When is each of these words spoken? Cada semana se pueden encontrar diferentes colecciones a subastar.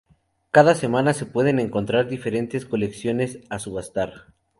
Cada 0.49 0.73
semana 0.73 1.13
se 1.13 1.27
pueden 1.27 1.59
encontrar 1.59 2.07
diferentes 2.07 2.65
colecciones 2.65 3.37
a 3.51 3.59
subastar. 3.59 4.33